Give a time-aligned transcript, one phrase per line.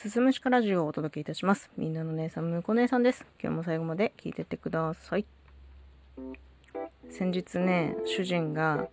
[0.00, 1.68] すすむしかラジオをお届けいたします。
[1.76, 3.26] みんなの姉さん、むこ姉さんです。
[3.38, 5.26] 今日も最後まで聞いてってください。
[7.10, 8.88] 先日ね、主人が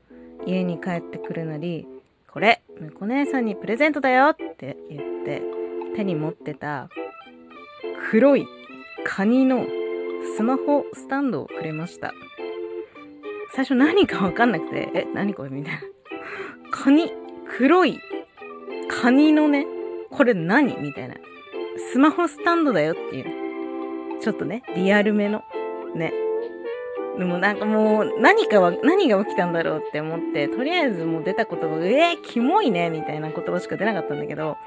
[0.45, 1.87] 家に帰ってくるなり、
[2.29, 5.41] これ、むこ姉さんにプレゼントだよって言って、
[5.95, 6.89] 手に持ってた
[8.11, 8.45] 黒い
[9.05, 9.65] カニの
[10.35, 12.13] スマホスタンドをくれました。
[13.55, 15.51] 最初何かわかんなくて、え、何これ？
[15.51, 15.79] みたいな。
[16.69, 17.13] カニ、
[17.57, 17.97] 黒い
[18.89, 19.65] カニのね、
[20.17, 20.75] これ何？
[20.77, 21.15] みたいな。
[21.91, 24.19] スマホスタンドだよっていう。
[24.19, 25.43] ちょっとね、リアルめの。
[25.95, 26.11] ね。
[27.19, 34.57] でもなんかもう、何かは、何が起きたんだろうって思って、とりあえずもう出た言葉が、えー、キモいねみたいな言葉しか出なかったんだけど、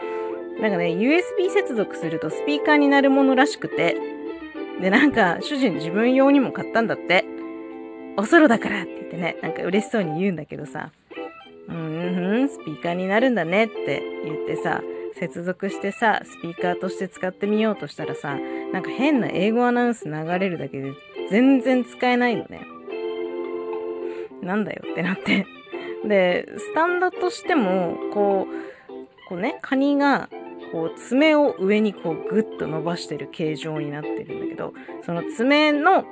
[0.60, 3.96] なんかね、USB 接続するとスピーカーになるものらしくて、
[4.80, 7.24] で、なんか、主人自分用にも買ったんだって。
[8.16, 10.90] おそろだからって言ってね、なんか嬉しそうに言うんだけどさ、
[11.68, 14.82] うん、うん、スピーカーになるんだねって言ってさ、
[15.14, 18.38] 接続してさ、スピーカーとして使ってみようとしたらさ、
[18.72, 20.92] なんか変な英語アナウンス流れるだけで
[21.30, 22.60] 全然使えないのね。
[24.42, 25.46] なんだよってなって。
[26.06, 30.28] で、スタンドとしても、こう、こうね、カニが、
[30.72, 34.72] こう、爪を上にこう、ぐっと伸ばしてる形状になってるんだけど、
[35.04, 36.04] その爪の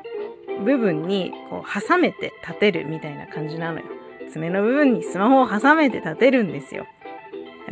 [0.65, 3.87] 部分に、こう、挟めて立てるみたいな感じなのよ。
[4.31, 6.87] 爪の部分にスマホを挟めて立てるんですよ。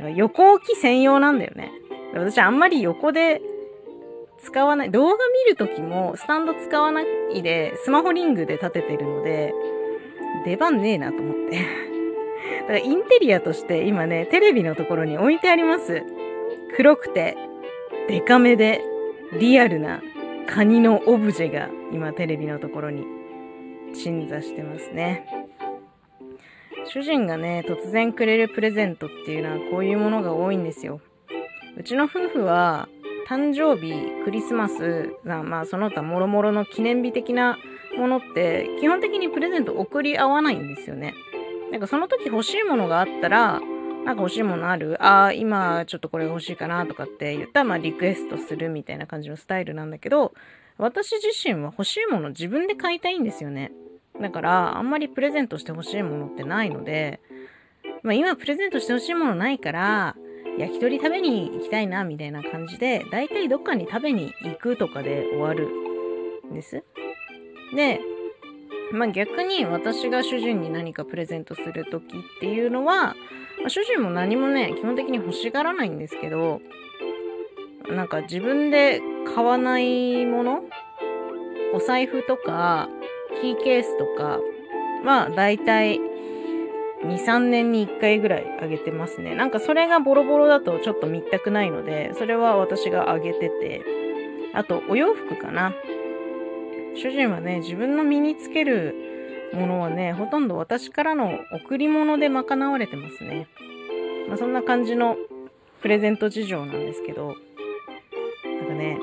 [0.02, 1.72] か横置き専用なんだよね。
[2.14, 3.42] 私あんまり横で
[4.38, 9.52] 使わない、動画見るときもスタンド使わないでスマホリングで立ててるので、
[10.44, 11.58] 出番ねえなと思って。
[12.60, 16.02] だからインテリアとして今ね、テレビのところに置いてあります。
[16.76, 17.36] 黒くて、
[18.08, 18.82] デカめで、
[19.38, 20.02] リアルな
[20.46, 23.04] カニのオブジェが今テレビのところに
[23.94, 25.26] 鎮座してますね。
[26.88, 31.00] 主人がね、突然くれるプレゼントっていうのはこういうものが多いんですよ。
[31.76, 32.88] うちの夫婦は、
[33.28, 33.92] 誕生日、
[34.24, 37.58] クリスマス、まあその他もろもろの記念日的な
[37.98, 41.14] ものって、基本的にプレゼント送り合わないんですよね。
[41.72, 43.60] なんかその時欲しいものがあったら、
[44.04, 45.02] なんか欲しいものある？
[45.04, 50.32] ああ、今ちょっとこれ欲しいかなとかって言ったら、まあリクエストするみたいな感じのスタイルなんだけど、
[50.78, 53.72] 私自身は欲しいもの自分で買いたいんですよね。
[54.20, 57.20] だから、あんまりプレゼントしてほしいものってないので、
[58.02, 60.16] まあ今プレゼントしてほしいものないから、
[60.58, 65.68] 焼き鳥食べに行きたいな、みたいな感じで、だいたいどっかに食べに行くとかで終わる
[66.50, 66.82] んです。
[67.74, 68.00] で、
[68.92, 73.14] まあ逆に私が主人に何かプレゼントするときっていうのは、
[73.58, 76.60] まあ、主人も何もね、基本的に欲しがらないんですけど、
[77.88, 79.00] なんか自分で
[79.34, 80.64] 買わないもの
[81.74, 82.88] お財布とか、
[83.40, 84.40] キーケースとか
[85.04, 86.00] はだいたい
[87.04, 89.34] 2、3年に1回ぐらいあげてますね。
[89.34, 93.82] なんかそれがボロボロだとちょっと見たくないので、それは私があげてて。
[94.54, 95.74] あと、お洋服かな。
[96.94, 103.48] 主人はね、自分の身につけるものはね、ほとんど私からの贈り物で賄われてますね。
[104.28, 105.16] まあ、そんな感じの
[105.82, 107.34] プレゼント事情なんですけど、
[108.44, 108.98] なんかね、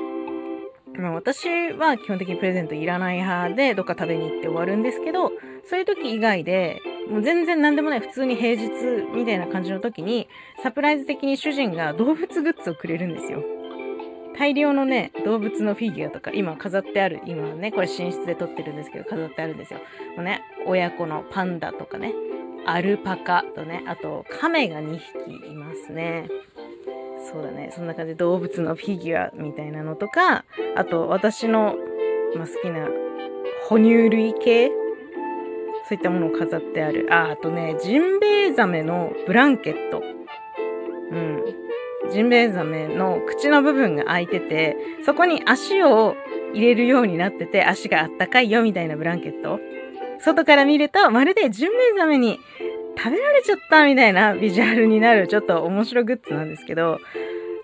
[0.98, 5.32] まあ私は基本的にプレゼントいらない派でどっか食べに行って終わるんですけど、
[5.68, 8.68] そういう時以外で、もう全然何でもない普通に平日
[9.14, 10.28] みたいな感じの時に、
[10.62, 13.42] サプライズ的に主人が動物グッズをくれるんですよ。
[14.36, 19.80] 大量のね、動物のフィギュアとか、今飾ってある、今ね、これ寝室で撮ってるんですけど、飾ってあるんですよ。
[20.16, 22.12] もうね、親子のパンダとかね、
[22.66, 26.28] アルパカとね、あと、亀が2匹いますね。
[27.30, 30.44] そうだね、そんな感じで動物のフィギュアみたいなのとか、
[30.76, 31.76] あと、私の、
[32.36, 32.88] まあ、好きな
[33.68, 34.70] 哺乳類系？
[35.86, 37.06] そういったものを飾ってある。
[37.10, 40.02] あ、あとね、ジンベエザメのブランケット。
[41.10, 41.44] うん。
[42.10, 46.16] ジンベエザメの口の部分が開いてて、そこに足を
[46.54, 49.60] 入れるようになってて、足があったかいよみたいなブランケット。
[50.20, 52.38] 外から見ると、まるでジンベエザメに
[52.96, 57.00] 食べられちゃったみたいなビジュアルになる、ちょっと面白グッズなんですけど、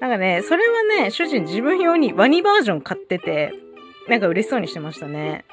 [0.01, 3.53] なんかね、それはね、主人自分用にワニバージョン買ってて、
[4.09, 5.45] なんか嬉しそうにしてましたね。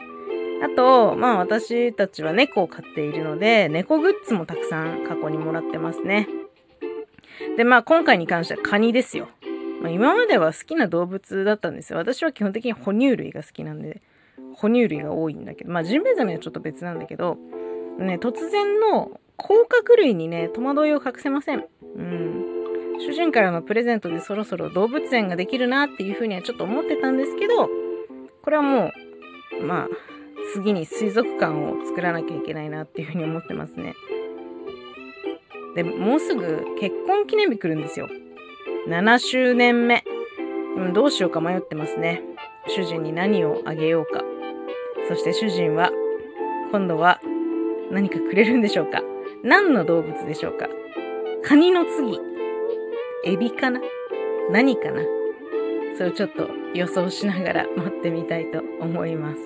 [0.63, 6.27] あと、まあ私たちは猫を飼っているので、猫グッズもたくさん過去にもらってますね。
[7.57, 9.27] で、まあ今回に関してはカニですよ。
[9.81, 11.99] まあ、今までは好きな動物だったんですよ。
[11.99, 14.01] 私は基本的に哺乳類が好きなんで、
[14.55, 17.37] 哺乳類が多いんだけど、まあジンベエザメはちょっと別なんだけど、
[17.99, 21.65] ね、突然の甲殻類にね、戸惑いを隠せません。
[21.95, 22.57] うん。
[22.99, 27.69] 主人からのプレゼントでそろそろ動物園ができるなっていうふうにはちょっと思ってたんですけど、
[28.41, 28.91] これはも
[29.59, 29.87] う、まあ、
[30.53, 33.93] 次に水族館を作らなきゃいけないなっていうふうに思ってますね。
[35.75, 38.09] で、もうすぐ結婚記念日来るんですよ。
[38.87, 40.03] 7周年目。
[40.77, 42.23] うん、どうしようか迷ってますね。
[42.67, 44.23] 主人に何をあげようか。
[45.07, 45.91] そして主人は、
[46.71, 47.19] 今度は
[47.91, 49.01] 何かくれるんでしょうか
[49.43, 50.67] 何の動物でしょうか？
[51.43, 52.19] カニの次、
[53.25, 53.79] エビかな？
[54.51, 55.01] 何かな？
[55.97, 59.39] それをちょっと予想しながら待ってみたいと思います。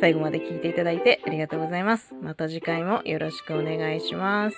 [0.00, 2.14] 最後まで聞いていただいてありがとうございます。
[2.22, 4.56] また次回もよろしくお願いします。